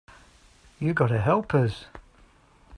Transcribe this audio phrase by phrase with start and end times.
[0.79, 1.85] You got to help us.